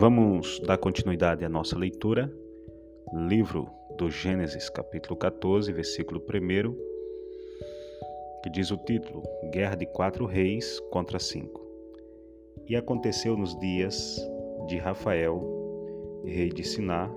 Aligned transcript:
Vamos 0.00 0.58
dar 0.60 0.78
continuidade 0.78 1.44
à 1.44 1.48
nossa 1.50 1.76
leitura, 1.76 2.32
livro 3.12 3.68
do 3.98 4.10
Gênesis, 4.10 4.70
capítulo 4.70 5.14
14, 5.14 5.70
versículo 5.74 6.22
1, 6.22 6.74
que 8.42 8.48
diz 8.48 8.70
o 8.70 8.78
título: 8.78 9.22
Guerra 9.52 9.74
de 9.74 9.84
quatro 9.84 10.24
reis 10.24 10.80
contra 10.90 11.18
cinco. 11.18 11.60
E 12.66 12.74
aconteceu 12.74 13.36
nos 13.36 13.54
dias 13.60 14.18
de 14.68 14.78
Rafael, 14.78 15.38
rei 16.24 16.48
de 16.48 16.64
Siná, 16.64 17.10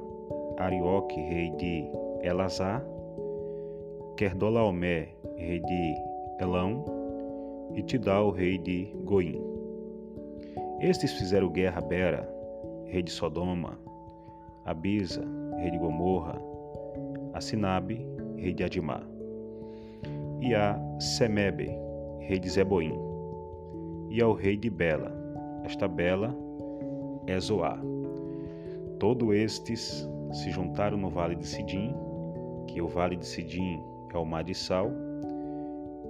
Arioque, 0.58 1.22
rei 1.22 1.52
de 1.52 1.86
Elazar, 2.22 2.86
Querdolaomé, 4.18 5.08
rei 5.38 5.62
de 5.62 5.96
Elão, 6.38 6.84
e 7.76 7.82
Tidal, 7.82 8.30
rei 8.32 8.58
de 8.58 8.94
Goim. 9.06 9.42
Estes 10.82 11.14
fizeram 11.14 11.48
guerra 11.48 11.78
a 11.78 11.82
Bera, 11.82 12.33
rei 12.94 13.02
de 13.02 13.10
Sodoma, 13.10 13.80
a 14.66 14.72
Bisa, 14.72 15.26
rei 15.58 15.72
de 15.72 15.80
Gomorra, 15.80 16.40
a 17.34 17.42
Sinabe, 17.42 18.08
rei 18.38 18.54
de 18.54 18.64
Adimá, 18.64 19.02
e 20.40 20.54
a 20.54 20.80
Semebe, 21.00 21.72
rei 22.20 22.38
de 22.38 22.48
Zeboim, 22.48 22.94
e 24.12 24.22
ao 24.22 24.34
rei 24.34 24.56
de 24.56 24.70
Bela. 24.70 25.12
Esta 25.64 25.88
Bela 25.88 26.38
é 27.26 27.40
Zoá. 27.40 27.80
Todos 29.00 29.34
estes 29.34 30.08
se 30.32 30.52
juntaram 30.52 30.96
no 30.96 31.10
vale 31.10 31.36
de 31.36 31.48
Sidim, 31.48 31.96
que 32.68 32.80
o 32.80 32.88
vale 32.88 33.16
de 33.16 33.26
Sidim 33.26 33.82
é 34.14 34.18
o 34.20 34.24
mar 34.24 34.44
de 34.44 34.54
Sal. 34.54 34.92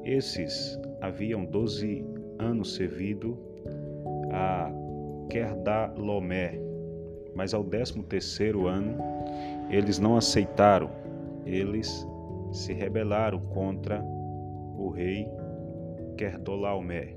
Esses 0.03 0.77
haviam 0.99 1.45
doze 1.45 2.05
anos 2.39 2.75
servido 2.75 3.37
a 4.33 4.69
Kerdalomé, 5.29 6.72
mas 7.35 7.53
ao 7.53 7.63
décimo 7.63 8.03
terceiro 8.03 8.67
ano 8.67 8.97
eles 9.69 9.99
não 9.99 10.15
aceitaram, 10.15 10.89
eles 11.45 12.07
se 12.51 12.73
rebelaram 12.73 13.39
contra 13.39 14.03
o 14.77 14.89
rei 14.89 15.27
Kerdolaomé. 16.17 17.15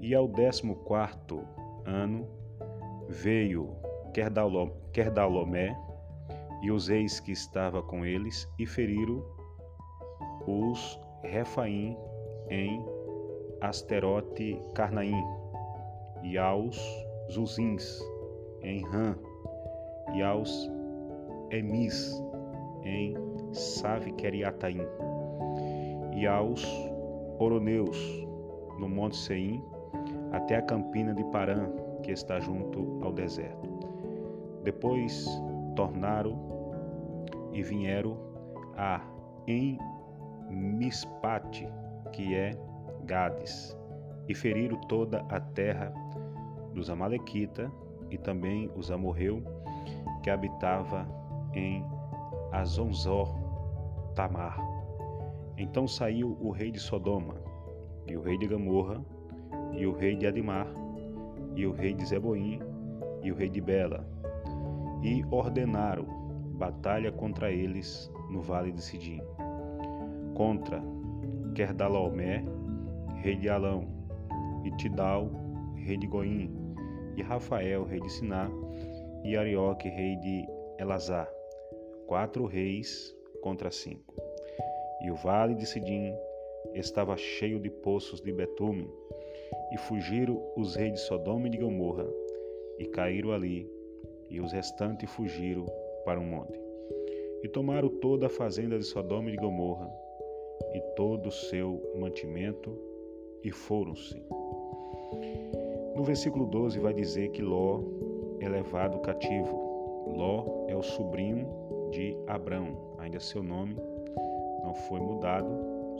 E 0.00 0.14
ao 0.14 0.26
décimo 0.26 0.76
quarto 0.76 1.44
ano 1.86 2.26
veio 3.08 3.76
Kerdalomé 4.12 5.76
e 6.62 6.70
os 6.70 6.88
reis 6.88 7.20
que 7.20 7.32
estavam 7.32 7.82
com 7.82 8.04
eles 8.04 8.48
e 8.58 8.66
feriram 8.66 9.24
os 10.46 10.98
Refaim 11.22 11.96
em 12.50 12.84
Asterote 13.60 14.60
Carnaim 14.74 15.22
e 16.22 16.36
aos 16.36 16.78
Zuzins 17.30 18.02
em 18.62 18.82
Ram, 18.84 19.16
e 20.14 20.22
aos 20.22 20.70
Emis, 21.50 22.22
em 22.84 23.14
Savqueriataim, 23.52 24.86
e 26.14 26.26
aos 26.26 26.64
Oroneus, 27.38 28.26
no 28.78 28.88
Monte 28.88 29.16
Seim, 29.16 29.62
até 30.32 30.56
a 30.56 30.62
campina 30.62 31.14
de 31.14 31.24
Parã, 31.24 31.70
que 32.02 32.12
está 32.12 32.40
junto 32.40 33.00
ao 33.02 33.12
deserto. 33.12 33.68
Depois 34.64 35.26
tornaram 35.76 36.38
e 37.52 37.62
vieram 37.62 38.16
a 38.76 39.00
em 39.46 39.78
Mispate, 40.48 41.68
que 42.12 42.34
é 42.34 42.50
Gades, 43.04 43.76
e 44.28 44.34
feriram 44.34 44.80
toda 44.82 45.24
a 45.28 45.40
terra 45.40 45.92
dos 46.72 46.88
Amalequita 46.88 47.70
e 48.12 48.18
também 48.18 48.70
os 48.76 48.90
amorreu 48.90 49.42
que 50.22 50.28
habitava 50.28 51.08
em 51.54 51.82
Azonzó, 52.52 53.34
Tamar. 54.14 54.60
Então 55.56 55.88
saiu 55.88 56.36
o 56.38 56.50
rei 56.50 56.70
de 56.70 56.78
Sodoma, 56.78 57.36
e 58.06 58.14
o 58.14 58.20
rei 58.20 58.36
de 58.36 58.46
Gamorra, 58.46 59.02
e 59.72 59.86
o 59.86 59.92
rei 59.92 60.14
de 60.14 60.26
Adimar, 60.26 60.66
e 61.56 61.66
o 61.66 61.72
rei 61.72 61.94
de 61.94 62.04
Zeboim, 62.04 62.60
e 63.22 63.32
o 63.32 63.34
rei 63.34 63.48
de 63.48 63.60
Bela, 63.60 64.06
e 65.02 65.24
ordenaram 65.30 66.04
batalha 66.58 67.10
contra 67.10 67.50
eles 67.50 68.12
no 68.30 68.42
vale 68.42 68.72
de 68.72 68.82
Sidim, 68.82 69.22
contra 70.34 70.82
Querdalaomé, 71.54 72.44
rei 73.16 73.36
de 73.36 73.48
Alão, 73.48 73.88
e 74.64 74.70
Tidal, 74.72 75.30
rei 75.74 75.96
de 75.96 76.06
Goim, 76.06 76.61
e 77.16 77.22
Rafael, 77.22 77.84
rei 77.84 78.00
de 78.00 78.10
Siná, 78.10 78.50
e 79.24 79.36
Arioque, 79.36 79.88
rei 79.88 80.16
de 80.16 80.46
Elazar, 80.78 81.30
quatro 82.06 82.44
reis 82.46 83.16
contra 83.40 83.70
cinco. 83.70 84.14
E 85.02 85.10
o 85.10 85.14
vale 85.16 85.54
de 85.54 85.66
Sidim 85.66 86.14
estava 86.74 87.16
cheio 87.16 87.60
de 87.60 87.70
poços 87.70 88.20
de 88.20 88.32
betume, 88.32 88.88
e 89.72 89.76
fugiram 89.76 90.42
os 90.56 90.74
reis 90.76 90.92
de 90.92 91.00
Sodoma 91.00 91.46
e 91.46 91.50
de 91.50 91.58
Gomorra, 91.58 92.08
e 92.78 92.86
caíram 92.86 93.32
ali, 93.32 93.70
e 94.30 94.40
os 94.40 94.52
restantes 94.52 95.10
fugiram 95.10 95.66
para 96.04 96.20
um 96.20 96.24
monte. 96.24 96.58
E 97.42 97.48
tomaram 97.48 97.88
toda 97.88 98.26
a 98.26 98.30
fazenda 98.30 98.78
de 98.78 98.84
Sodoma 98.84 99.28
e 99.28 99.32
de 99.32 99.38
Gomorra, 99.38 99.90
e 100.74 100.80
todo 100.96 101.26
o 101.26 101.32
seu 101.32 101.80
mantimento, 101.98 102.78
e 103.42 103.50
foram-se. 103.50 104.22
No 105.94 106.02
versículo 106.02 106.46
12 106.46 106.78
vai 106.78 106.94
dizer 106.94 107.30
que 107.30 107.42
Ló 107.42 107.80
é 108.40 108.48
levado 108.48 108.98
cativo. 109.00 110.06
Ló 110.14 110.66
é 110.68 110.76
o 110.76 110.82
sobrinho 110.82 111.46
de 111.90 112.16
Abrão, 112.26 112.76
ainda 112.98 113.20
seu 113.20 113.42
nome 113.42 113.76
não 114.62 114.74
foi 114.74 115.00
mudado, 115.00 115.50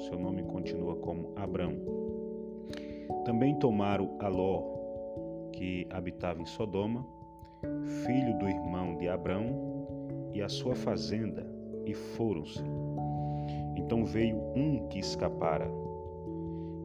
seu 0.09 0.19
nome 0.19 0.43
continua 0.45 0.95
como 0.97 1.33
Abrão. 1.37 1.75
Também 3.25 3.55
tomaram 3.57 4.17
a 4.21 4.29
Ló, 4.29 4.63
que 5.53 5.87
habitava 5.91 6.41
em 6.41 6.47
Sodoma, 6.47 7.05
filho 8.05 8.39
do 8.39 8.49
irmão 8.49 8.97
de 8.97 9.09
Abrão, 9.09 9.73
e 10.33 10.41
a 10.41 10.49
sua 10.49 10.75
fazenda, 10.75 11.47
e 11.85 11.93
foram-se. 11.93 12.63
Então 13.77 14.05
veio 14.05 14.37
um 14.57 14.87
que 14.89 14.99
escapara, 14.99 15.69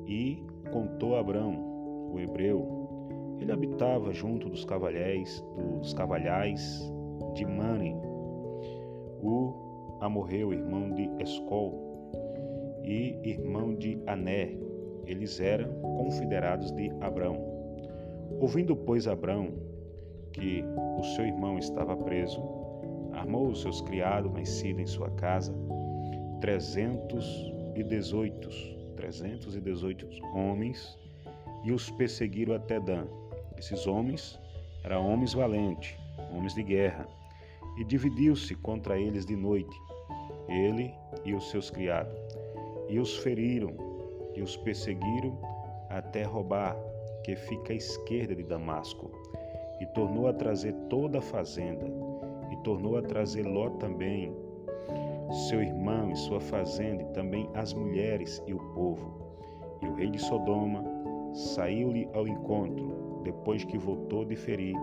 e 0.06 0.44
contou 0.72 1.16
a 1.16 1.20
Abrão, 1.20 1.54
o 2.12 2.20
hebreu, 2.20 2.87
ele 3.40 3.52
habitava 3.52 4.14
junto 4.14 4.50
dos 4.50 4.66
cavalhais, 4.66 5.44
dos 5.80 5.94
cavalhais 5.94 6.92
de 7.34 7.46
Mani, 7.46 7.96
o 9.22 9.98
Amorreu, 10.02 10.54
irmão 10.54 10.92
de 10.94 11.10
Escol, 11.24 11.88
e 12.84 13.18
irmão 13.24 13.76
de 13.76 14.02
Ané. 14.08 14.56
Eles 15.06 15.40
eram 15.40 15.70
confederados 15.82 16.72
de 16.72 16.92
Abrão. 17.02 17.38
Ouvindo, 18.40 18.76
pois, 18.76 19.08
Abrão 19.08 19.54
que 20.34 20.64
o 21.00 21.04
seu 21.04 21.26
irmão 21.26 21.58
estava 21.58 21.96
preso, 21.96 22.42
armou 23.14 23.48
os 23.48 23.62
seus 23.62 23.82
criados 23.82 24.32
nascidos 24.32 24.82
em 24.82 24.86
sua 24.86 25.10
casa, 25.12 25.54
trezentos 26.40 27.52
e 27.76 27.84
dezoito, 27.84 28.50
trezentos 28.96 29.56
e 29.56 29.62
dezoito 29.62 30.08
homens, 30.36 30.98
e 31.64 31.72
os 31.72 31.90
perseguiram 31.90 32.54
até 32.54 32.80
Dan 32.80 33.08
esses 33.58 33.88
homens 33.88 34.40
eram 34.84 35.08
homens 35.12 35.34
valentes, 35.34 35.98
homens 36.32 36.54
de 36.54 36.64
guerra, 36.64 37.08
e 37.78 37.84
dividiu-se 37.84 38.56
contra 38.56 39.00
eles 39.00 39.26
de 39.26 39.36
noite, 39.36 39.76
ele 40.48 40.94
e 41.26 41.34
os 41.34 41.50
seus 41.50 41.70
criados, 41.70 42.16
e 42.88 43.00
os 43.00 43.18
feriram 43.18 43.76
e 44.36 44.42
os 44.42 44.56
perseguiram 44.56 45.38
até 45.90 46.24
roubar, 46.24 46.78
que 47.24 47.36
fica 47.36 47.74
à 47.74 47.76
esquerda 47.76 48.36
de 48.36 48.44
Damasco, 48.44 49.12
e 49.82 49.86
tornou 49.88 50.28
a 50.28 50.34
trazer 50.34 50.74
toda 50.90 51.20
a 51.20 51.22
fazenda, 51.22 51.86
e 52.52 52.56
tornou 52.64 52.98
a 52.98 53.02
trazer 53.02 53.44
Ló 53.44 53.70
também, 53.72 54.34
seu 55.50 55.62
irmão 55.62 56.12
e 56.12 56.16
sua 56.16 56.40
fazenda, 56.40 57.04
e 57.04 57.14
também 57.14 57.50
as 57.54 57.74
mulheres 57.74 58.42
e 58.48 58.54
o 58.54 58.60
povo. 58.74 59.28
E 59.82 59.88
o 59.88 59.96
rei 59.96 60.10
de 60.10 60.20
Sodoma 60.20 60.84
saiu-lhe 61.38 62.10
ao 62.14 62.28
encontro, 62.28 63.22
depois 63.24 63.64
que 63.64 63.78
voltou 63.78 64.26
de 64.26 64.36
ferir 64.36 64.76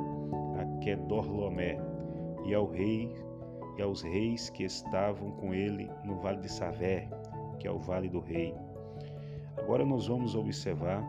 a 0.56 0.78
Kedorlomé 0.78 1.76
e 2.44 2.54
ao 2.54 2.70
rei 2.70 3.12
e 3.76 3.82
aos 3.82 4.02
reis 4.02 4.50
que 4.50 4.62
estavam 4.62 5.32
com 5.32 5.52
ele 5.52 5.90
no 6.04 6.14
vale 6.16 6.40
de 6.40 6.48
Savé, 6.48 7.08
que 7.58 7.66
é 7.66 7.70
o 7.70 7.78
vale 7.78 8.08
do 8.08 8.20
rei. 8.20 8.54
Agora 9.58 9.84
nós 9.84 10.06
vamos 10.06 10.36
observar 10.36 11.02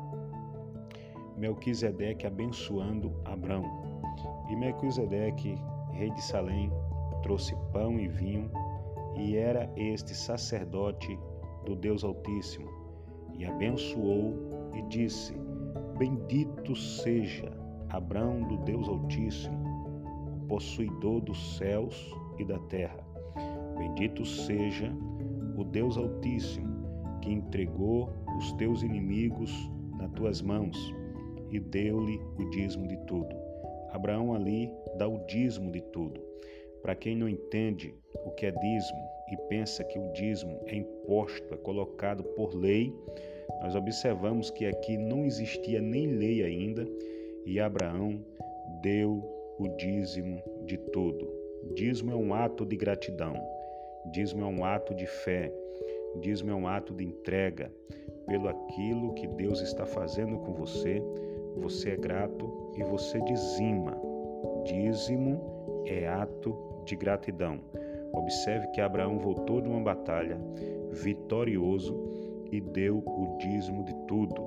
Melquisedeque 1.38 2.26
abençoando 2.26 3.14
Abrão. 3.26 3.64
E 4.50 4.56
Melquisedeque, 4.56 5.56
rei 5.92 6.10
de 6.10 6.24
Salém, 6.24 6.72
trouxe 7.22 7.56
pão 7.72 8.00
e 8.00 8.08
vinho, 8.08 8.50
e 9.16 9.36
era 9.36 9.72
este 9.76 10.16
sacerdote 10.16 11.20
do 11.66 11.76
Deus 11.76 12.04
Altíssimo, 12.04 12.85
e 13.38 13.46
abençoou 13.46 14.34
e 14.74 14.82
disse: 14.84 15.34
Bendito 15.98 16.76
seja 16.76 17.52
Abraão 17.90 18.42
do 18.44 18.58
Deus 18.58 18.88
Altíssimo, 18.88 19.58
possuidor 20.48 21.22
dos 21.22 21.58
céus 21.58 22.14
e 22.38 22.46
da 22.46 22.60
terra. 22.60 23.04
Bendito 23.78 24.26
seja 24.26 24.92
o 25.58 25.64
Deus 25.64 25.98
Altíssimo, 25.98 26.68
que 27.22 27.32
entregou 27.32 28.10
os 28.38 28.52
teus 28.54 28.84
inimigos 28.84 29.52
nas 29.98 30.12
tuas 30.12 30.42
mãos 30.42 30.94
e 31.52 31.60
deu-lhe 31.60 32.20
o 32.38 32.50
dízimo 32.50 32.88
de 32.88 32.98
tudo. 33.06 33.36
Abraão 33.92 34.34
ali 34.34 34.70
dá 34.98 35.08
o 35.08 35.26
dízimo 35.26 35.72
de 35.72 35.82
tudo. 35.94 36.22
Para 36.86 36.94
quem 36.94 37.16
não 37.16 37.28
entende 37.28 37.96
o 38.28 38.30
que 38.30 38.46
é 38.46 38.52
dízimo 38.52 39.10
e 39.32 39.38
pensa 39.50 39.84
que 39.84 39.98
o 39.98 40.14
dízimo 40.14 40.60
é 40.68 40.76
imposto, 40.76 41.52
é 41.52 41.58
colocado 41.58 42.24
por 42.24 42.54
lei, 42.54 42.94
nós 43.60 43.76
observamos 43.76 44.52
que 44.52 44.68
aqui 44.68 44.96
não 44.96 45.26
existia 45.26 45.82
nem 45.82 46.06
lei 46.06 46.44
ainda 46.44 46.88
e 47.44 47.60
Abraão 47.60 48.24
deu 48.84 49.14
o 49.58 49.68
dízimo 49.78 50.40
de 50.68 50.78
tudo. 50.78 51.28
Dízimo 51.74 52.12
é 52.12 52.16
um 52.16 52.36
ato 52.36 52.64
de 52.64 52.76
gratidão, 52.76 53.34
dízimo 54.12 54.44
é 54.44 54.48
um 54.48 54.64
ato 54.64 54.94
de 54.94 55.08
fé, 55.08 55.52
dízimo 56.22 56.52
é 56.52 56.56
um 56.56 56.68
ato 56.68 56.94
de 56.94 57.04
entrega 57.04 57.74
pelo 58.28 58.48
aquilo 58.48 59.16
que 59.16 59.26
Deus 59.26 59.60
está 59.60 59.88
fazendo 59.88 60.38
com 60.38 60.54
você. 60.54 61.02
Você 61.58 61.90
é 61.94 61.98
grato 61.98 62.74
e 62.78 62.84
você 62.84 63.20
dizima. 63.22 64.00
Dízimo 64.66 65.84
é 65.88 66.08
ato 66.08 66.65
de 66.86 66.96
gratidão. 66.96 67.60
Observe 68.14 68.68
que 68.68 68.80
Abraão 68.80 69.20
voltou 69.20 69.62
de 69.62 69.68
uma 69.68 69.82
batalha 69.82 70.40
vitorioso 70.92 71.94
e 72.52 72.62
deu 72.62 73.00
o 73.00 73.38
dízimo 73.40 73.84
de 73.84 73.94
tudo. 74.08 74.42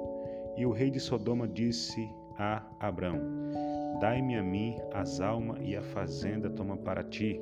E 0.56 0.64
o 0.64 0.70
rei 0.70 0.90
de 0.90 0.98
Sodoma 0.98 1.46
disse 1.46 2.08
a 2.38 2.62
Abraão: 2.80 3.20
Dai-me 4.00 4.36
a 4.36 4.42
mim 4.42 4.76
as 4.92 5.20
almas 5.20 5.58
e 5.60 5.76
a 5.76 5.82
fazenda 5.82 6.48
toma 6.48 6.76
para 6.76 7.02
ti. 7.02 7.40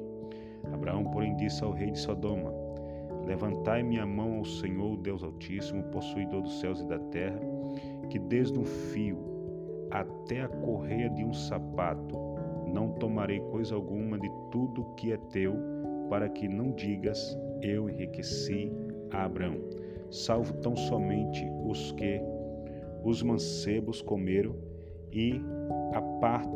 Abraão, 0.73 1.05
porém, 1.05 1.37
disse 1.37 1.63
ao 1.63 1.73
rei 1.73 1.91
de 1.91 1.99
Sodoma: 1.99 2.53
Levantai 3.27 3.83
minha 3.83 4.07
mão 4.07 4.39
ao 4.39 4.45
Senhor, 4.45 4.97
Deus 4.99 5.23
Altíssimo, 5.23 5.83
possuidor 5.85 6.43
dos 6.43 6.61
céus 6.61 6.81
e 6.81 6.87
da 6.87 6.99
terra, 6.99 7.41
que 8.11 8.19
desde 8.19 8.59
um 8.59 8.65
fio 8.65 9.19
até 9.91 10.43
a 10.43 10.49
correia 10.49 11.09
de 11.11 11.25
um 11.25 11.33
sapato 11.33 12.36
não 12.77 12.91
tomarei 12.91 13.41
coisa 13.41 13.75
alguma 13.75 14.19
de 14.19 14.31
tudo 14.51 14.85
que 14.97 15.11
é 15.11 15.17
teu, 15.33 15.57
para 16.11 16.29
que 16.29 16.47
não 16.47 16.73
digas: 16.73 17.35
Eu 17.63 17.89
enriqueci 17.89 18.71
a 19.11 19.25
Abraão, 19.25 19.57
salvo 20.11 20.53
tão 20.59 20.77
somente 20.77 21.49
os 21.65 21.93
que 21.93 22.21
os 23.03 23.23
mancebos 23.23 24.03
comeram 24.03 24.55
e 25.11 25.41
a 25.95 26.03
parte 26.21 26.51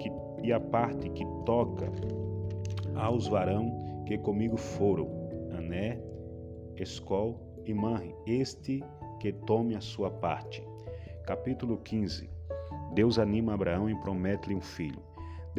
que, 0.00 0.10
e 0.42 0.52
a 0.52 0.58
parte 0.58 1.08
que 1.10 1.24
toca 1.46 1.88
aos 2.96 3.28
varão 3.28 4.02
que 4.06 4.18
comigo 4.18 4.56
foram, 4.56 5.08
Ané, 5.56 6.00
Escol 6.76 7.38
e 7.64 7.72
Manre, 7.72 8.12
este 8.26 8.82
que 9.20 9.32
tome 9.32 9.76
a 9.76 9.80
sua 9.80 10.10
parte. 10.10 10.66
Capítulo 11.24 11.76
15 11.78 12.28
Deus 12.94 13.18
anima 13.18 13.54
Abraão 13.54 13.88
e 13.88 13.94
promete-lhe 14.00 14.54
um 14.54 14.60
filho. 14.60 15.07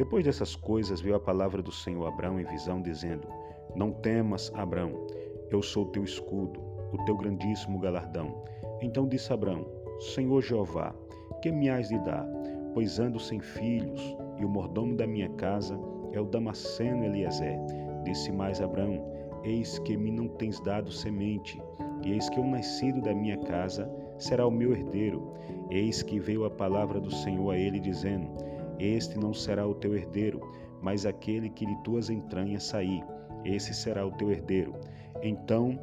Depois 0.00 0.24
dessas 0.24 0.56
coisas, 0.56 1.02
veio 1.02 1.14
a 1.14 1.20
palavra 1.20 1.60
do 1.60 1.70
Senhor 1.70 2.06
a 2.06 2.08
Abraão 2.08 2.40
em 2.40 2.44
visão, 2.44 2.80
dizendo: 2.80 3.28
Não 3.76 3.92
temas, 3.92 4.50
Abraão, 4.54 5.06
eu 5.50 5.60
sou 5.60 5.84
teu 5.84 6.02
escudo, 6.02 6.58
o 6.90 7.04
teu 7.04 7.14
grandíssimo 7.18 7.78
galardão. 7.78 8.42
Então 8.80 9.06
disse 9.06 9.30
Abraão: 9.30 9.66
Senhor 9.98 10.40
Jeová, 10.40 10.94
que 11.42 11.52
me 11.52 11.68
has 11.68 11.88
de 11.88 11.98
dar? 11.98 12.26
Pois 12.72 12.98
ando 12.98 13.20
sem 13.20 13.40
filhos, 13.40 14.16
e 14.38 14.44
o 14.46 14.48
mordomo 14.48 14.96
da 14.96 15.06
minha 15.06 15.28
casa 15.34 15.78
é 16.12 16.18
o 16.18 16.24
Damasceno 16.24 17.04
Eliezer. 17.04 17.58
Disse 18.02 18.32
mais 18.32 18.58
Abraão: 18.62 19.04
Eis 19.44 19.78
que 19.80 19.98
me 19.98 20.10
não 20.10 20.28
tens 20.28 20.58
dado 20.60 20.90
semente, 20.90 21.62
e 22.02 22.12
eis 22.12 22.26
que 22.30 22.40
o 22.40 22.46
nascido 22.46 23.02
da 23.02 23.14
minha 23.14 23.36
casa 23.36 23.86
será 24.16 24.46
o 24.46 24.50
meu 24.50 24.72
herdeiro. 24.72 25.34
Eis 25.68 26.02
que 26.02 26.18
veio 26.18 26.46
a 26.46 26.50
palavra 26.50 26.98
do 26.98 27.10
Senhor 27.10 27.50
a 27.50 27.58
ele, 27.58 27.78
dizendo: 27.78 28.48
este 28.80 29.18
não 29.18 29.34
será 29.34 29.66
o 29.66 29.74
teu 29.74 29.94
herdeiro, 29.94 30.40
mas 30.80 31.04
aquele 31.04 31.50
que 31.50 31.66
de 31.66 31.76
tuas 31.82 32.08
entranhas 32.08 32.64
sair, 32.64 33.04
esse 33.44 33.74
será 33.74 34.06
o 34.06 34.12
teu 34.12 34.30
herdeiro. 34.30 34.74
Então 35.22 35.78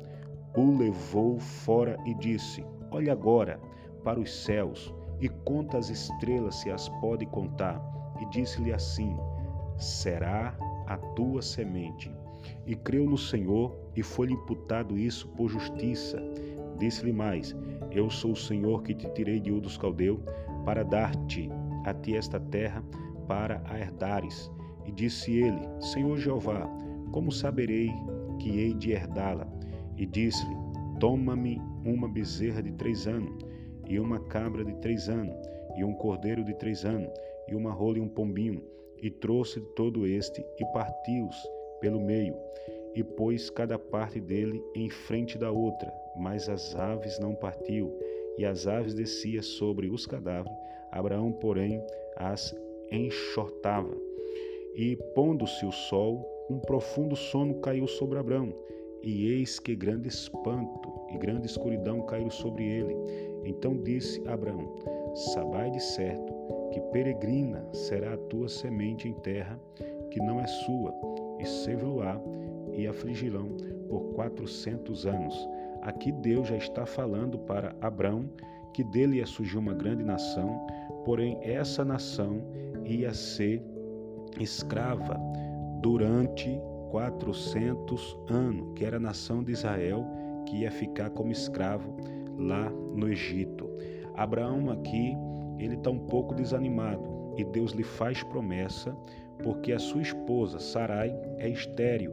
o 0.55 0.77
levou 0.77 1.37
fora 1.39 1.97
e 2.05 2.13
disse: 2.15 2.65
Olha 2.91 3.13
agora 3.13 3.59
para 4.03 4.19
os 4.19 4.43
céus 4.43 4.93
e 5.19 5.29
conta 5.29 5.77
as 5.77 5.89
estrelas 5.89 6.55
se 6.55 6.71
as 6.71 6.89
pode 7.01 7.25
contar. 7.27 7.81
E 8.19 8.25
disse-lhe 8.27 8.73
assim: 8.73 9.15
Será 9.77 10.57
a 10.87 10.97
tua 10.97 11.41
semente. 11.41 12.11
E 12.65 12.75
creu 12.75 13.05
no 13.05 13.17
Senhor 13.17 13.77
e 13.95 14.01
foi-lhe 14.01 14.33
imputado 14.33 14.97
isso 14.97 15.27
por 15.29 15.49
justiça. 15.49 16.21
Disse-lhe 16.77 17.13
mais: 17.13 17.55
Eu 17.91 18.09
sou 18.09 18.31
o 18.31 18.35
Senhor 18.35 18.83
que 18.83 18.93
te 18.93 19.09
tirei 19.09 19.39
de 19.39 19.51
Ur 19.51 19.61
dos 19.61 19.77
Caldeus 19.77 20.19
para 20.65 20.83
dar-te 20.83 21.49
a 21.87 21.93
ti 21.93 22.15
esta 22.15 22.39
terra 22.39 22.83
para 23.27 23.61
a 23.65 23.79
herdares. 23.79 24.51
E 24.85 24.91
disse 24.91 25.31
ele: 25.35 25.59
Senhor 25.79 26.17
Jeová, 26.17 26.69
como 27.11 27.31
saberei 27.31 27.91
que 28.39 28.59
hei 28.59 28.73
de 28.73 28.91
herdá-la? 28.91 29.47
E 29.97 30.05
disse-lhe: 30.05 30.55
Toma-me 30.99 31.61
uma 31.85 32.07
bezerra 32.07 32.61
de 32.61 32.71
três 32.73 33.07
anos, 33.07 33.33
e 33.87 33.99
uma 33.99 34.19
cabra 34.19 34.63
de 34.63 34.75
três 34.75 35.09
anos, 35.09 35.35
e 35.75 35.83
um 35.83 35.93
cordeiro 35.93 36.43
de 36.43 36.53
três 36.55 36.85
anos, 36.85 37.09
e 37.47 37.55
uma 37.55 37.71
rola 37.71 37.97
e 37.97 38.01
um 38.01 38.09
pombinho. 38.09 38.61
E 39.01 39.09
trouxe 39.09 39.61
todo 39.75 40.07
este, 40.07 40.43
e 40.59 40.65
partiu-os 40.73 41.35
pelo 41.79 42.01
meio, 42.01 42.35
e 42.95 43.03
pôs 43.03 43.49
cada 43.49 43.77
parte 43.77 44.19
dele 44.19 44.61
em 44.75 44.89
frente 44.89 45.37
da 45.37 45.51
outra, 45.51 45.93
mas 46.17 46.49
as 46.49 46.75
aves 46.75 47.19
não 47.19 47.35
partiu, 47.35 47.93
e 48.37 48.45
as 48.45 48.65
aves 48.65 48.95
desciam 48.95 49.43
sobre 49.43 49.87
os 49.87 50.07
cadáveres, 50.07 50.57
Abraão, 50.91 51.31
porém, 51.31 51.81
as 52.15 52.55
enxortava. 52.91 53.95
E, 54.75 54.95
pondo-se 55.15 55.65
o 55.65 55.71
sol, 55.71 56.25
um 56.49 56.59
profundo 56.59 57.15
sono 57.15 57.55
caiu 57.55 57.87
sobre 57.87 58.19
Abraão, 58.19 58.53
e 59.03 59.27
eis 59.31 59.59
que 59.59 59.75
grande 59.75 60.07
espanto 60.07 60.91
e 61.09 61.17
grande 61.17 61.47
escuridão 61.47 62.01
caíram 62.05 62.29
sobre 62.29 62.63
ele. 62.63 62.95
Então 63.45 63.81
disse 63.83 64.21
Abraão: 64.27 64.75
Sabai 65.15 65.71
de 65.71 65.81
certo 65.81 66.33
que 66.71 66.81
peregrina 66.91 67.67
será 67.73 68.13
a 68.13 68.17
tua 68.17 68.47
semente 68.49 69.07
em 69.07 69.13
terra 69.13 69.59
que 70.11 70.19
não 70.19 70.39
é 70.39 70.47
sua, 70.47 70.93
e 71.39 71.45
servi-lo-á 71.45 72.19
e 72.73 72.87
afligirão 72.87 73.49
por 73.87 74.13
quatrocentos 74.13 75.05
anos. 75.05 75.35
Aqui 75.81 76.11
Deus 76.11 76.47
já 76.47 76.57
está 76.57 76.85
falando 76.85 77.37
para 77.39 77.75
Abraão 77.81 78.29
que 78.77 78.83
dele 78.83 79.17
ia 79.17 79.25
surgir 79.25 79.57
uma 79.57 79.73
grande 79.73 80.03
nação, 80.03 80.67
porém 81.03 81.39
essa 81.41 81.83
nação 81.83 82.43
ia 82.85 83.11
ser 83.11 83.59
escrava 84.39 85.19
durante 85.81 86.61
400 86.91 88.19
anos, 88.29 88.73
que 88.75 88.85
era 88.85 88.97
a 88.97 88.99
nação 88.99 89.43
de 89.43 89.51
Israel 89.51 90.05
que 90.45 90.57
ia 90.57 90.69
ficar 90.69 91.09
como 91.09 91.31
escravo 91.31 91.91
lá 92.37 92.69
no 92.69 93.09
Egito. 93.09 93.67
Abraão 94.13 94.69
aqui, 94.69 95.17
ele 95.57 95.73
está 95.73 95.89
um 95.89 96.05
pouco 96.05 96.35
desanimado 96.35 97.33
e 97.35 97.43
Deus 97.45 97.71
lhe 97.71 97.83
faz 97.83 98.21
promessa 98.25 98.95
porque 99.41 99.71
a 99.71 99.79
sua 99.79 100.03
esposa 100.03 100.59
Sarai 100.59 101.19
é 101.39 101.49
estéril, 101.49 102.11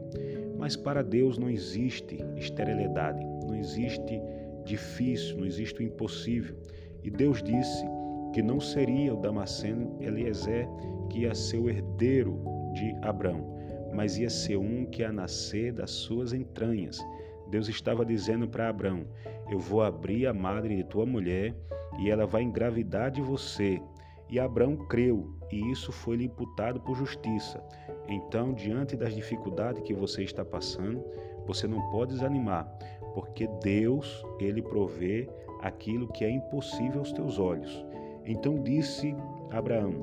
mas 0.57 0.75
para 0.75 1.03
Deus 1.03 1.37
não 1.37 1.47
existe 1.47 2.17
esterilidade, 2.35 3.23
não 3.47 3.53
existe 3.53 4.19
difícil, 4.65 5.37
não 5.37 5.45
existe 5.45 5.79
o 5.79 5.83
impossível. 5.83 6.57
E 7.03 7.09
Deus 7.09 7.41
disse 7.41 7.85
que 8.33 8.41
não 8.41 8.59
seria 8.59 9.13
o 9.13 9.21
Damasceno 9.21 9.95
Eliezer 10.01 10.67
que 11.09 11.19
ia 11.19 11.33
ser 11.33 11.59
o 11.59 11.69
herdeiro 11.69 12.43
de 12.73 12.93
Abraão, 13.01 13.55
mas 13.93 14.17
ia 14.17 14.29
ser 14.29 14.57
um 14.57 14.85
que 14.85 15.01
ia 15.01 15.11
nascer 15.11 15.71
das 15.71 15.91
suas 15.91 16.33
entranhas. 16.33 16.99
Deus 17.47 17.69
estava 17.69 18.05
dizendo 18.05 18.47
para 18.47 18.69
Abraão: 18.69 19.05
Eu 19.49 19.59
vou 19.59 19.83
abrir 19.83 20.27
a 20.27 20.33
madre 20.33 20.75
de 20.75 20.83
tua 20.83 21.05
mulher 21.05 21.55
e 21.99 22.09
ela 22.09 22.25
vai 22.25 22.41
engravidar 22.41 23.11
de 23.11 23.21
você. 23.21 23.81
E 24.29 24.39
Abraão 24.39 24.75
creu, 24.75 25.29
e 25.51 25.71
isso 25.71 25.91
foi 25.91 26.17
lhe 26.17 26.25
imputado 26.25 26.81
por 26.81 26.95
justiça. 26.95 27.63
Então, 28.07 28.53
diante 28.53 28.95
das 28.95 29.13
dificuldades 29.13 29.83
que 29.83 29.93
você 29.93 30.23
está 30.23 30.43
passando, 30.43 31.03
você 31.45 31.67
não 31.67 31.79
pode 31.91 32.13
desanimar, 32.13 32.67
porque 33.15 33.47
Deus, 33.63 34.23
ele 34.39 34.61
provê 34.61 35.27
aquilo 35.61 36.09
que 36.09 36.25
é 36.25 36.29
impossível 36.29 36.99
aos 36.99 37.13
teus 37.13 37.39
olhos. 37.39 37.83
Então 38.25 38.61
disse 38.61 39.15
Abraão: 39.51 39.93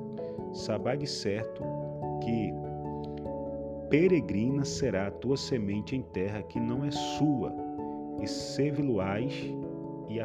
Sabai 0.53 0.97
de 0.97 1.07
certo 1.07 1.63
que 2.25 2.55
peregrina 3.91 4.65
será 4.65 5.09
a 5.09 5.11
tua 5.11 5.37
semente 5.37 5.95
em 5.95 6.01
terra 6.01 6.43
que 6.43 6.59
não 6.59 6.87
é 6.87 6.91
sua, 6.91 7.53
e 8.23 8.27
servi-lo-ás 8.27 9.35
e 10.09 10.19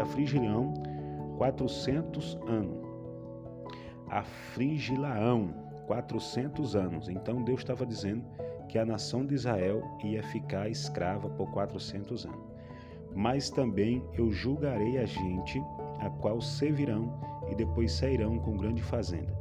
afligirão 0.00 0.72
quatrocentos 1.36 2.38
anos. 2.46 2.80
Afligilaão, 4.08 5.54
400 5.86 6.74
anos. 6.74 7.08
Então 7.08 7.42
Deus 7.42 7.60
estava 7.60 7.84
dizendo 7.84 8.24
que 8.70 8.78
a 8.78 8.86
nação 8.86 9.26
de 9.26 9.34
Israel 9.34 9.82
ia 10.04 10.22
ficar 10.22 10.68
escrava 10.68 11.28
por 11.28 11.50
400 11.50 12.24
anos. 12.24 12.48
Mas 13.14 13.50
também 13.50 14.00
eu 14.16 14.30
julgarei 14.30 14.96
a 14.98 15.04
gente, 15.04 15.60
a 15.98 16.08
qual 16.08 16.40
servirão 16.40 17.12
e 17.50 17.54
depois 17.56 17.90
sairão 17.90 18.38
com 18.38 18.56
grande 18.56 18.80
fazenda. 18.80 19.36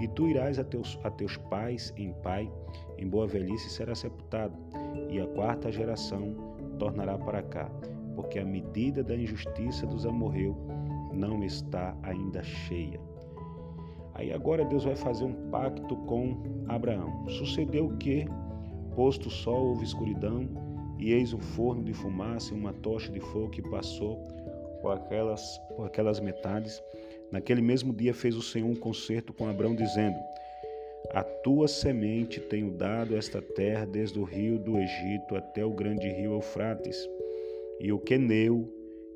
E 0.00 0.08
tu 0.08 0.26
irás 0.26 0.58
a 0.58 0.64
teus, 0.64 0.98
a 1.04 1.10
teus 1.10 1.36
pais 1.36 1.94
em 1.96 2.12
pai, 2.24 2.50
em 2.98 3.08
boa 3.08 3.24
velhice 3.24 3.70
será 3.70 3.94
sepultado, 3.94 4.58
e 5.08 5.20
a 5.20 5.26
quarta 5.28 5.70
geração 5.70 6.34
tornará 6.76 7.16
para 7.16 7.40
cá, 7.40 7.70
porque 8.16 8.40
a 8.40 8.44
medida 8.44 9.04
da 9.04 9.14
injustiça 9.14 9.86
dos 9.86 10.04
amorreu 10.04 10.56
não 11.12 11.44
está 11.44 11.94
ainda 12.02 12.42
cheia. 12.42 13.00
Aí 14.14 14.32
agora 14.32 14.64
Deus 14.64 14.84
vai 14.84 14.96
fazer 14.96 15.24
um 15.24 15.50
pacto 15.50 15.96
com 15.96 16.36
Abraão. 16.68 17.28
Sucedeu 17.28 17.96
que, 17.98 18.26
posto 18.94 19.28
o 19.28 19.30
sol, 19.30 19.68
houve 19.68 19.84
escuridão, 19.84 20.48
e 20.98 21.12
eis 21.12 21.32
um 21.32 21.40
forno 21.40 21.82
de 21.82 21.92
fumaça 21.92 22.52
e 22.52 22.56
uma 22.56 22.72
tocha 22.72 23.10
de 23.10 23.20
fogo 23.20 23.50
que 23.50 23.62
passou 23.62 24.16
por 24.80 24.92
aquelas, 24.92 25.58
por 25.76 25.86
aquelas 25.86 26.20
metades. 26.20 26.82
Naquele 27.30 27.62
mesmo 27.62 27.92
dia 27.92 28.12
fez 28.12 28.36
o 28.36 28.42
Senhor 28.42 28.68
um 28.68 28.76
concerto 28.76 29.32
com 29.32 29.48
Abraão, 29.48 29.74
dizendo: 29.74 30.16
A 31.10 31.22
tua 31.22 31.66
semente 31.66 32.40
tenho 32.40 32.70
dado 32.70 33.16
esta 33.16 33.40
terra, 33.40 33.86
desde 33.86 34.18
o 34.18 34.24
rio 34.24 34.58
do 34.58 34.78
Egito 34.78 35.34
até 35.34 35.64
o 35.64 35.70
grande 35.70 36.08
rio 36.08 36.34
Eufrates, 36.34 37.08
e 37.80 37.92
o 37.92 37.98
Queneu, 37.98 38.68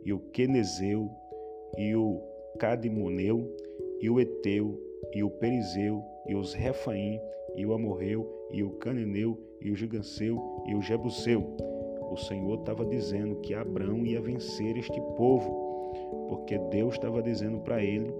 e 0.05 0.13
o 0.13 0.19
Quenezeu, 0.19 1.11
e 1.77 1.95
o 1.95 2.21
Cadimoneu, 2.59 3.55
e 4.01 4.09
o 4.09 4.19
Eteu, 4.19 4.81
e 5.17 5.23
o 5.23 5.31
Perizeu, 5.31 6.05
e 6.27 6.35
os 6.35 6.53
Refaim, 6.53 7.19
e 7.55 7.65
o 7.65 7.73
Amorreu, 7.73 8.31
e 8.53 8.63
o 8.63 8.73
Cananeu, 8.73 9.41
e 9.63 9.71
o 9.71 9.75
Giganceu, 9.75 10.63
e 10.67 10.75
o 10.75 10.83
Jebuseu. 10.83 11.57
O 12.11 12.19
Senhor 12.19 12.59
estava 12.59 12.85
dizendo 12.85 13.37
que 13.37 13.55
Abraão 13.55 14.05
ia 14.05 14.21
vencer 14.21 14.77
este 14.77 15.01
povo, 15.17 15.89
porque 16.29 16.59
Deus 16.71 16.97
estava 16.97 17.23
dizendo 17.23 17.61
para 17.61 17.83
ele 17.83 18.13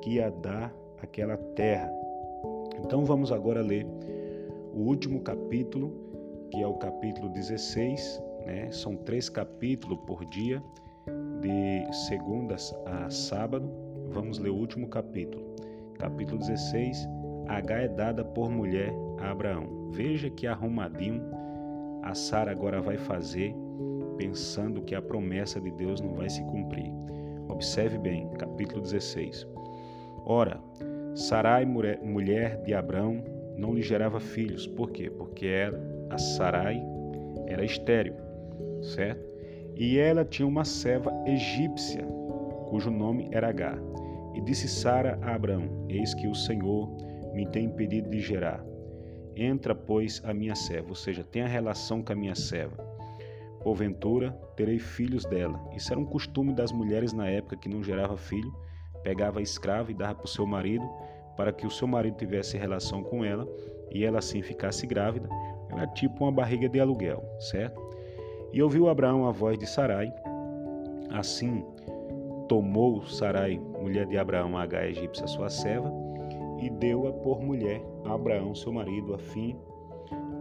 que 0.00 0.10
ia 0.10 0.30
dar 0.30 0.72
aquela 1.02 1.36
terra. 1.56 1.92
Então 2.78 3.04
vamos 3.04 3.32
agora 3.32 3.60
ler 3.60 3.84
o 4.72 4.82
último 4.82 5.22
capítulo, 5.22 5.92
que 6.52 6.62
é 6.62 6.66
o 6.68 6.74
capítulo 6.74 7.30
16, 7.30 8.22
né? 8.46 8.70
São 8.70 8.94
três 8.94 9.28
capítulos 9.28 9.98
por 10.06 10.24
dia, 10.26 10.62
de 11.40 11.92
segundas 12.06 12.72
a 12.86 13.10
sábado. 13.10 13.68
Vamos 14.10 14.38
ler 14.38 14.50
o 14.50 14.56
último 14.56 14.86
capítulo 14.86 15.53
capítulo 15.98 16.38
16, 16.38 17.08
H 17.46 17.74
é 17.74 17.88
dada 17.88 18.24
por 18.24 18.50
mulher 18.50 18.92
a 19.20 19.30
Abraão. 19.30 19.90
Veja 19.90 20.30
que 20.30 20.46
arrumadinho 20.46 21.22
a 22.02 22.14
Sara 22.14 22.50
agora 22.50 22.80
vai 22.80 22.96
fazer, 22.96 23.54
pensando 24.16 24.82
que 24.82 24.94
a 24.94 25.02
promessa 25.02 25.60
de 25.60 25.70
Deus 25.70 26.00
não 26.00 26.14
vai 26.14 26.28
se 26.28 26.42
cumprir. 26.44 26.92
Observe 27.48 27.98
bem, 27.98 28.28
capítulo 28.38 28.82
16. 28.82 29.46
Ora, 30.26 30.60
Sarai, 31.14 31.64
mulher 31.64 32.60
de 32.62 32.74
Abraão, 32.74 33.22
não 33.56 33.74
lhe 33.74 33.82
gerava 33.82 34.18
filhos. 34.18 34.66
Por 34.66 34.90
quê? 34.90 35.10
Porque 35.10 35.46
ela, 35.46 35.78
a 36.10 36.18
Sarai 36.18 36.82
era 37.46 37.64
estéril, 37.64 38.14
certo? 38.82 39.24
E 39.76 39.98
ela 39.98 40.24
tinha 40.24 40.46
uma 40.46 40.64
serva 40.64 41.12
egípcia, 41.26 42.04
cujo 42.68 42.90
nome 42.90 43.28
era 43.32 43.48
Agar. 43.48 43.78
E 44.34 44.40
disse 44.40 44.68
Sara 44.68 45.18
a 45.22 45.34
Abraão: 45.34 45.86
Eis 45.88 46.12
que 46.14 46.26
o 46.26 46.34
Senhor 46.34 46.90
me 47.32 47.46
tem 47.46 47.66
impedido 47.66 48.10
de 48.10 48.20
gerar. 48.20 48.64
Entra, 49.36 49.74
pois, 49.74 50.22
a 50.24 50.32
minha 50.32 50.54
serva, 50.54 50.90
ou 50.90 50.94
seja, 50.94 51.24
tenha 51.24 51.46
relação 51.46 52.02
com 52.02 52.12
a 52.12 52.16
minha 52.16 52.34
serva. 52.34 52.76
Porventura, 53.62 54.30
terei 54.54 54.78
filhos 54.78 55.24
dela. 55.24 55.60
Isso 55.74 55.92
era 55.92 56.00
um 56.00 56.04
costume 56.04 56.52
das 56.52 56.70
mulheres 56.70 57.12
na 57.12 57.28
época 57.28 57.56
que 57.56 57.68
não 57.68 57.82
gerava 57.82 58.16
filho, 58.16 58.54
pegava 59.02 59.40
a 59.40 59.42
escrava 59.42 59.90
e 59.90 59.94
dava 59.94 60.14
para 60.14 60.26
o 60.26 60.28
seu 60.28 60.46
marido, 60.46 60.88
para 61.36 61.52
que 61.52 61.66
o 61.66 61.70
seu 61.70 61.88
marido 61.88 62.16
tivesse 62.16 62.56
relação 62.56 63.02
com 63.02 63.24
ela 63.24 63.48
e 63.90 64.04
ela 64.04 64.18
assim 64.18 64.42
ficasse 64.42 64.86
grávida. 64.86 65.28
Era 65.70 65.86
tipo 65.88 66.24
uma 66.24 66.32
barriga 66.32 66.68
de 66.68 66.78
aluguel, 66.78 67.24
certo? 67.40 67.80
E 68.52 68.62
ouviu 68.62 68.88
Abraão 68.88 69.26
a 69.26 69.32
voz 69.32 69.58
de 69.58 69.66
Sarai. 69.66 70.12
Assim, 71.10 71.64
tomou 72.48 73.04
Sarai, 73.06 73.60
mulher 73.84 74.06
de 74.06 74.16
Abraão, 74.16 74.56
a 74.56 74.62
H 74.62 74.86
egípcia, 74.86 75.26
sua 75.26 75.50
serva, 75.50 75.92
e 76.58 76.70
deu-a 76.70 77.12
por 77.12 77.42
mulher 77.42 77.82
a 78.06 78.14
Abraão, 78.14 78.54
seu 78.54 78.72
marido, 78.72 79.12
a 79.12 79.18
fim 79.18 79.54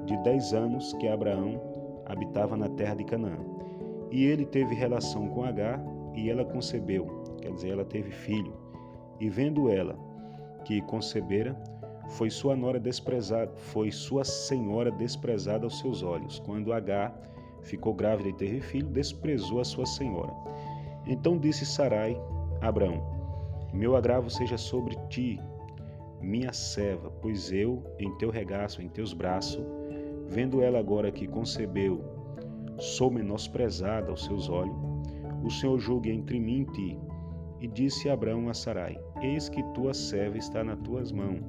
de 0.06 0.16
dez 0.24 0.54
anos 0.54 0.94
que 0.94 1.10
Abraão 1.10 1.62
habitava 2.06 2.56
na 2.56 2.70
terra 2.70 2.96
de 2.96 3.04
Canaã. 3.04 3.38
E 4.10 4.24
ele 4.26 4.46
teve 4.46 4.74
relação 4.74 5.28
com 5.28 5.44
Agar, 5.44 5.84
e 6.16 6.30
ela 6.30 6.46
concebeu, 6.46 7.06
quer 7.42 7.52
dizer, 7.52 7.72
ela 7.72 7.84
teve 7.84 8.12
filho. 8.12 8.54
E 9.20 9.30
vendo 9.30 9.70
ela 9.70 9.98
que 10.64 10.82
concebera, 10.84 11.54
foi 12.12 12.30
sua 12.30 12.56
nora 12.56 12.80
desprezada, 12.80 13.52
foi 13.56 13.92
sua 13.92 14.24
senhora 14.24 14.90
desprezada 14.90 15.66
aos 15.66 15.80
seus 15.80 16.02
olhos. 16.02 16.40
Quando 16.40 16.72
Agar 16.72 17.14
ficou 17.62 17.94
grávida 17.94 18.30
e 18.30 18.34
teve 18.34 18.62
filho, 18.62 18.88
desprezou 18.88 19.60
a 19.60 19.66
sua 19.66 19.86
senhora. 19.86 20.34
Então 21.06 21.38
disse 21.38 21.66
Sarai 21.66 22.16
a 22.62 22.68
Abraão: 22.68 23.23
Meu 23.74 23.96
agravo 23.96 24.30
seja 24.30 24.58
sobre 24.58 24.96
ti, 25.10 25.40
minha 26.22 26.54
serva, 26.54 27.12
pois 27.22 27.52
eu, 27.52 27.84
em 28.00 28.16
teu 28.18 28.30
regaço, 28.30 28.82
em 28.82 28.88
teus 28.88 29.14
braços, 29.14 29.66
vendo 30.28 30.62
ela 30.62 30.80
agora 30.80 31.12
que 31.12 31.28
concebeu, 31.28 32.02
sou 32.78 33.10
menosprezada 33.10 34.12
aos 34.12 34.26
seus 34.26 34.48
olhos, 34.48 34.76
o 35.44 35.50
Senhor 35.50 35.78
julgue 35.80 36.12
entre 36.12 36.40
mim 36.40 36.62
e 36.62 36.66
ti. 36.72 37.00
E 37.60 37.68
disse 37.68 38.10
Abraão 38.10 38.50
a 38.50 38.54
Sarai: 38.54 39.00
Eis 39.22 39.50
que 39.50 39.64
tua 39.74 39.94
serva 39.94 40.38
está 40.38 40.64
nas 40.64 40.80
tuas 40.80 41.12
mãos, 41.12 41.42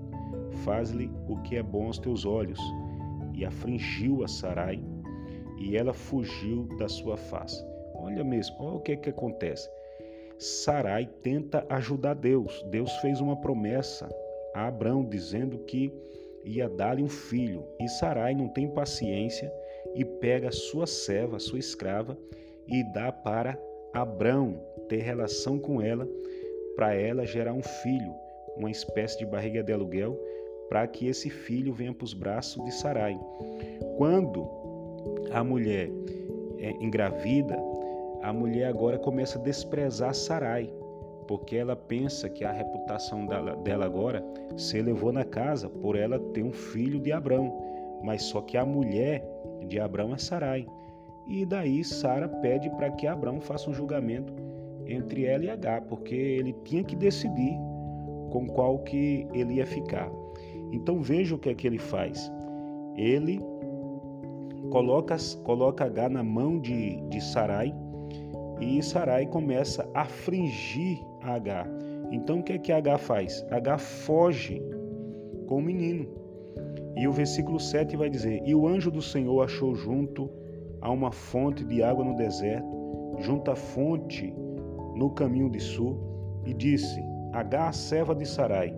faz-lhe 0.64 1.11
o 1.28 1.37
que 1.43 1.57
é 1.57 1.62
bom 1.62 1.87
aos 1.87 1.99
teus 1.99 2.25
olhos. 2.25 2.61
E 3.33 3.45
afligiu 3.45 4.23
a 4.23 4.28
Sarai, 4.28 4.81
e 5.59 5.76
ela 5.76 5.93
fugiu 5.93 6.69
da 6.78 6.88
sua 6.88 7.16
face. 7.16 7.64
Olha 7.95 8.23
mesmo, 8.23 8.57
olha 8.61 8.76
o 8.76 8.81
que, 8.81 8.97
que 8.97 9.11
acontece. 9.11 9.69
Sarai 10.38 11.09
tenta 11.23 11.64
ajudar 11.69 12.14
Deus. 12.14 12.62
Deus 12.71 12.91
fez 12.99 13.21
uma 13.21 13.41
promessa 13.41 14.09
a 14.55 14.69
Abraão 14.69 15.05
dizendo 15.05 15.59
que 15.59 15.93
ia 16.45 16.69
dar-lhe 16.69 17.03
um 17.03 17.09
filho. 17.09 17.64
E 17.81 17.88
Sarai 17.88 18.35
não 18.35 18.49
tem 18.49 18.69
paciência 18.69 19.53
e 19.95 20.05
pega 20.05 20.53
sua 20.53 20.87
serva, 20.87 21.38
sua 21.38 21.59
escrava, 21.59 22.17
e 22.69 22.83
dá 22.93 23.11
para 23.11 23.59
Abraão 23.93 24.61
ter 24.88 25.03
relação 25.03 25.59
com 25.59 25.83
ela, 25.83 26.09
para 26.76 26.95
ela 26.95 27.26
gerar 27.26 27.53
um 27.53 27.62
filho, 27.62 28.14
uma 28.57 28.71
espécie 28.71 29.19
de 29.19 29.26
barriga 29.26 29.62
de 29.62 29.73
aluguel, 29.73 30.19
para 30.69 30.87
que 30.87 31.07
esse 31.07 31.29
filho 31.31 31.73
venha 31.73 31.93
para 31.93 32.05
os 32.05 32.14
braços 32.14 32.64
de 32.64 32.73
Sarai. 32.73 33.19
Quando 33.97 34.49
a 35.33 35.45
mulher 35.45 35.91
é 36.59 36.71
engravida, 36.83 37.57
a 38.25 38.33
mulher 38.33 38.69
agora 38.69 38.99
começa 38.99 39.38
a 39.38 39.43
desprezar 39.43 40.14
Sarai, 40.14 40.73
porque 41.28 41.57
ela 41.57 41.76
pensa 41.76 42.26
que 42.26 42.43
a 42.43 42.50
reputação 42.50 43.26
dela, 43.26 43.85
agora 43.85 44.25
se 44.57 44.78
elevou 44.78 45.12
na 45.12 45.25
casa 45.25 45.69
por 45.69 45.95
ela 45.95 46.19
ter 46.33 46.43
um 46.43 46.52
filho 46.52 46.99
de 46.99 47.12
Abrão, 47.12 47.52
mas 48.02 48.23
só 48.23 48.40
que 48.40 48.57
a 48.57 48.64
mulher 48.64 49.23
de 49.69 49.78
Abrão 49.78 50.14
é 50.14 50.19
Sarai. 50.19 50.66
E 51.26 51.45
daí 51.45 51.85
Sara 51.85 52.26
pede 52.26 52.71
para 52.71 52.90
que 52.90 53.07
Abrão 53.07 53.43
faça 53.43 53.69
um 53.69 53.75
julgamento 53.75 54.33
entre 54.87 55.26
ela 55.26 55.45
e 55.45 55.50
H, 55.50 55.83
porque 55.83 56.14
ele 56.14 56.54
tinha 56.64 56.83
que 56.83 56.97
decidir 56.97 57.59
com 58.31 58.47
qual 58.47 58.78
que 58.78 59.26
ele 59.35 59.54
ia 59.54 59.66
ficar. 59.66 60.11
Então 60.73 61.02
veja 61.02 61.35
o 61.35 61.38
que 61.38 61.50
é 61.50 61.54
que 61.54 61.66
ele 61.66 61.78
faz. 61.78 62.33
Ele 62.97 63.38
coloca, 64.71 65.16
coloca 65.43 65.85
H 65.85 66.09
na 66.09 66.23
mão 66.23 66.59
de, 66.59 67.02
de 67.09 67.21
Sarai 67.23 67.84
e 68.64 68.83
Sarai 68.83 69.26
começa 69.26 69.88
a 69.94 70.02
afligir 70.02 70.99
H. 71.21 71.66
Então 72.11 72.40
o 72.40 72.42
que 72.42 72.54
é 72.54 72.59
que 72.59 72.73
H 72.73 72.99
faz? 72.99 73.44
H 73.50 73.78
foge 73.78 74.62
com 75.47 75.59
o 75.59 75.62
menino. 75.62 76.06
E 76.97 77.06
o 77.09 77.12
versículo 77.12 77.59
7 77.59 77.97
vai 77.97 78.09
dizer: 78.09 78.42
E 78.44 78.54
o 78.54 78.66
anjo 78.66 78.90
do 78.90 79.02
Senhor 79.02 79.42
achou 79.42 79.75
junto 79.75 80.30
a 80.80 80.90
uma 80.90 81.11
fonte 81.11 81.64
de 81.64 81.83
água 81.83 82.04
no 82.04 82.16
deserto, 82.16 82.66
junto 83.18 83.50
à 83.50 83.56
fonte 83.56 84.33
no 84.94 85.11
caminho 85.11 85.50
de 85.50 85.61
sul, 85.61 85.99
e 86.44 86.54
disse: 86.54 87.00
H, 87.33 87.73
serva 87.73 88.14
de 88.14 88.26
Sarai, 88.26 88.75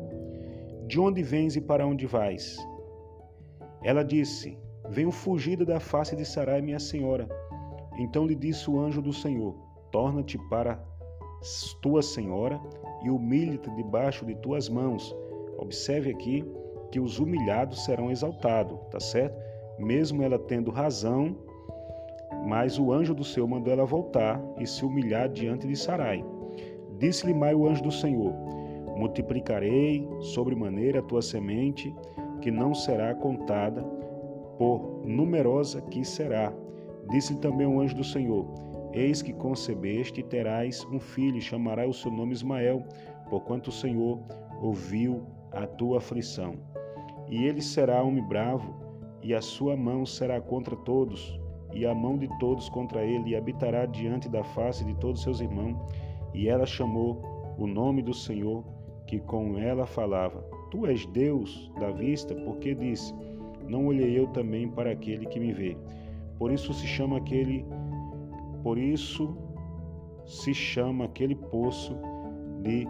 de 0.86 0.98
onde 0.98 1.22
vens 1.22 1.56
e 1.56 1.60
para 1.60 1.86
onde 1.86 2.06
vais? 2.06 2.56
Ela 3.82 4.02
disse: 4.02 4.58
Venho 4.88 5.10
fugida 5.10 5.64
da 5.64 5.80
face 5.80 6.16
de 6.16 6.24
Sarai, 6.24 6.62
minha 6.62 6.78
senhora. 6.78 7.28
Então 7.98 8.26
lhe 8.26 8.34
disse 8.34 8.70
o 8.70 8.78
anjo 8.78 9.02
do 9.02 9.12
Senhor: 9.12 9.65
torna-te 9.96 10.36
para 10.50 10.78
tua 11.80 12.02
senhora 12.02 12.60
e 13.02 13.08
humilha-te 13.08 13.70
debaixo 13.70 14.26
de 14.26 14.34
tuas 14.34 14.68
mãos. 14.68 15.16
Observe 15.56 16.10
aqui 16.10 16.44
que 16.90 17.00
os 17.00 17.18
humilhados 17.18 17.82
serão 17.86 18.10
exaltados, 18.10 18.78
tá 18.90 19.00
certo? 19.00 19.34
Mesmo 19.78 20.22
ela 20.22 20.38
tendo 20.38 20.70
razão, 20.70 21.34
mas 22.46 22.78
o 22.78 22.92
anjo 22.92 23.14
do 23.14 23.24
Senhor 23.24 23.48
mandou 23.48 23.72
ela 23.72 23.86
voltar 23.86 24.38
e 24.58 24.66
se 24.66 24.84
humilhar 24.84 25.30
diante 25.30 25.66
de 25.66 25.74
Sarai. 25.74 26.22
Disse-lhe 26.98 27.32
mais 27.32 27.56
o 27.56 27.66
anjo 27.66 27.82
do 27.82 27.90
Senhor: 27.90 28.34
Multiplicarei 28.98 30.06
sobremaneira 30.20 30.98
a 30.98 31.02
tua 31.02 31.22
semente, 31.22 31.96
que 32.42 32.50
não 32.50 32.74
será 32.74 33.14
contada, 33.14 33.82
por 34.58 35.00
numerosa 35.06 35.80
que 35.80 36.04
será. 36.04 36.52
Disse-lhe 37.08 37.38
também 37.38 37.66
o 37.66 37.80
anjo 37.80 37.96
do 37.96 38.04
Senhor: 38.04 38.65
Eis 38.96 39.20
que 39.20 39.34
concebeste 39.34 40.20
e 40.20 40.24
terás 40.24 40.82
um 40.90 40.98
filho, 40.98 41.38
chamará 41.38 41.86
o 41.86 41.92
seu 41.92 42.10
nome 42.10 42.32
Ismael, 42.32 42.82
porquanto 43.28 43.68
o 43.68 43.72
Senhor 43.72 44.18
ouviu 44.62 45.22
a 45.52 45.66
tua 45.66 45.98
aflição. 45.98 46.54
E 47.28 47.44
ele 47.44 47.60
será 47.60 48.02
homem 48.02 48.26
bravo, 48.26 48.74
e 49.22 49.34
a 49.34 49.42
sua 49.42 49.76
mão 49.76 50.06
será 50.06 50.40
contra 50.40 50.74
todos, 50.74 51.38
e 51.74 51.84
a 51.84 51.94
mão 51.94 52.16
de 52.16 52.26
todos 52.38 52.70
contra 52.70 53.04
ele, 53.04 53.32
e 53.32 53.36
habitará 53.36 53.84
diante 53.84 54.30
da 54.30 54.42
face 54.42 54.82
de 54.82 54.94
todos 54.94 55.22
seus 55.22 55.40
irmãos. 55.40 55.76
E 56.32 56.48
ela 56.48 56.64
chamou 56.64 57.20
o 57.58 57.66
nome 57.66 58.00
do 58.00 58.14
Senhor, 58.14 58.64
que 59.06 59.20
com 59.20 59.58
ela 59.58 59.84
falava: 59.84 60.40
Tu 60.70 60.86
és 60.86 61.04
Deus 61.04 61.70
da 61.78 61.90
vista, 61.90 62.34
porque 62.34 62.74
disse: 62.74 63.14
Não 63.68 63.88
olhei 63.88 64.18
eu 64.18 64.26
também 64.28 64.70
para 64.70 64.92
aquele 64.92 65.26
que 65.26 65.38
me 65.38 65.52
vê. 65.52 65.76
Por 66.38 66.50
isso 66.50 66.72
se 66.72 66.86
chama 66.86 67.18
aquele 67.18 67.66
por 68.66 68.78
isso 68.78 69.32
se 70.24 70.52
chama 70.52 71.04
aquele 71.04 71.36
poço 71.36 71.96
de 72.62 72.84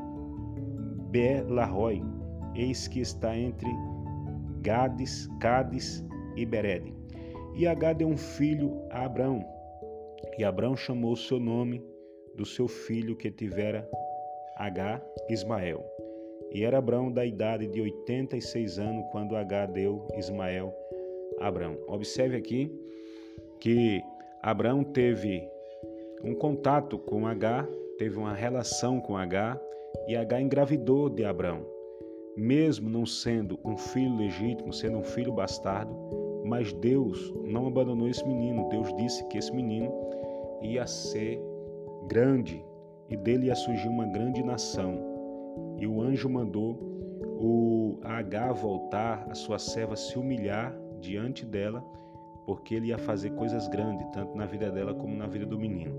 Belaroi, 1.11 2.03
eis 2.55 2.89
que 2.89 3.01
está 3.01 3.37
entre 3.37 3.69
Gades, 4.63 5.29
Cades 5.39 6.03
e 6.35 6.47
Berede. 6.47 6.95
E 7.55 7.67
Agá 7.67 7.93
deu 7.93 8.09
um 8.09 8.17
filho 8.17 8.73
a 8.91 9.05
Abrão, 9.05 9.45
e 10.39 10.45
Abrão 10.45 10.75
chamou 10.75 11.13
o 11.13 11.17
seu 11.17 11.39
nome 11.39 11.85
do 12.35 12.47
seu 12.47 12.67
filho 12.67 13.15
que 13.15 13.31
tivera 13.31 13.87
Agá, 14.57 14.99
Ismael. 15.29 15.85
E 16.53 16.65
era 16.65 16.79
Abrão 16.79 17.13
da 17.13 17.27
idade 17.27 17.67
de 17.67 17.83
86 17.83 18.79
anos 18.79 19.05
quando 19.13 19.37
Agá 19.37 19.67
deu 19.67 20.09
Ismael 20.17 20.75
a 21.39 21.49
Abrão. 21.49 21.77
Observe 21.87 22.35
aqui 22.35 22.73
que 23.61 24.03
Abrão 24.43 24.83
teve 24.83 25.47
um 26.23 26.35
contato 26.35 26.99
com 26.99 27.27
H, 27.27 27.67
teve 27.99 28.19
uma 28.19 28.33
relação 28.33 29.01
com 29.01 29.17
H 29.17 29.61
e 30.09 30.17
H 30.17 30.41
engravidou 30.41 31.09
de 31.09 31.25
Abraão. 31.25 31.65
Mesmo 32.37 32.89
não 32.91 33.07
sendo 33.07 33.59
um 33.65 33.77
filho 33.77 34.17
legítimo, 34.17 34.73
sendo 34.73 34.99
um 34.99 35.03
filho 35.03 35.33
bastardo, 35.33 35.95
mas 36.45 36.73
Deus 36.75 37.33
não 37.45 37.67
abandonou 37.67 38.09
esse 38.09 38.27
menino. 38.27 38.69
Deus 38.69 38.95
disse 38.97 39.25
que 39.29 39.39
esse 39.39 39.55
menino 39.55 39.93
ia 40.63 40.87
ser 40.87 41.41
grande 42.09 42.63
e 43.09 43.17
dele 43.17 43.47
ia 43.47 43.55
surgir 43.55 43.89
uma 43.89 44.07
grande 44.07 44.43
nação. 44.43 44.99
E 45.79 45.87
o 45.87 46.01
anjo 46.01 46.29
mandou 46.29 46.79
o 47.39 47.99
H 48.03 48.53
voltar, 48.53 49.27
a 49.31 49.35
sua 49.35 49.59
serva 49.59 49.97
se 49.97 50.19
humilhar 50.19 50.77
diante 51.01 51.45
dela 51.45 51.83
porque 52.47 52.77
ele 52.77 52.87
ia 52.87 52.99
fazer 52.99 53.31
coisas 53.31 53.67
grandes, 53.67 54.07
tanto 54.13 54.37
na 54.37 54.47
vida 54.47 54.71
dela 54.71 54.95
como 54.95 55.15
na 55.17 55.27
vida 55.27 55.45
do 55.45 55.59
menino, 55.59 55.93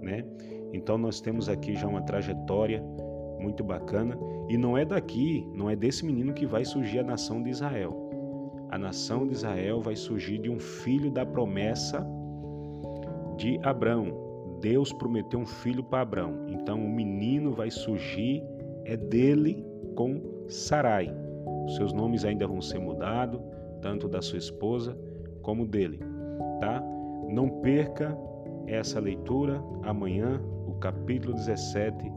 né? 0.00 0.24
Então 0.72 0.96
nós 0.96 1.20
temos 1.20 1.48
aqui 1.48 1.74
já 1.74 1.88
uma 1.88 2.00
trajetória 2.02 2.80
muito 3.40 3.64
bacana 3.64 4.16
e 4.48 4.56
não 4.56 4.78
é 4.78 4.84
daqui, 4.84 5.44
não 5.52 5.68
é 5.68 5.74
desse 5.74 6.06
menino 6.06 6.32
que 6.32 6.46
vai 6.46 6.64
surgir 6.64 7.00
a 7.00 7.02
nação 7.02 7.42
de 7.42 7.50
Israel. 7.50 8.08
A 8.70 8.78
nação 8.78 9.26
de 9.26 9.34
Israel 9.34 9.80
vai 9.80 9.96
surgir 9.96 10.38
de 10.38 10.48
um 10.48 10.60
filho 10.60 11.10
da 11.10 11.26
promessa 11.26 12.06
de 13.36 13.58
Abraão. 13.64 14.58
Deus 14.60 14.92
prometeu 14.92 15.40
um 15.40 15.46
filho 15.46 15.82
para 15.82 16.02
Abraão. 16.02 16.46
Então 16.48 16.78
o 16.78 16.88
menino 16.88 17.52
vai 17.52 17.70
surgir 17.70 18.44
é 18.84 18.96
dele 18.96 19.64
com 19.96 20.20
Sarai. 20.48 21.12
Seus 21.76 21.92
nomes 21.92 22.24
ainda 22.24 22.46
vão 22.46 22.60
ser 22.60 22.78
mudados, 22.78 23.40
tanto 23.80 24.08
da 24.08 24.22
sua 24.22 24.38
esposa 24.38 24.96
como 25.42 25.66
dele, 25.66 26.00
tá? 26.60 26.82
Não 27.28 27.48
perca 27.60 28.16
essa 28.66 29.00
leitura 29.00 29.62
amanhã, 29.82 30.40
o 30.66 30.74
capítulo 30.74 31.34
17 31.34 32.10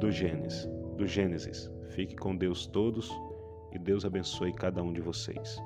do 0.00 0.10
Gênesis. 0.10 0.68
Do 0.96 1.06
Gênesis. 1.06 1.70
Fique 1.90 2.16
com 2.16 2.36
Deus 2.36 2.66
todos 2.66 3.10
e 3.72 3.78
Deus 3.78 4.04
abençoe 4.04 4.52
cada 4.52 4.82
um 4.82 4.92
de 4.92 5.00
vocês. 5.00 5.58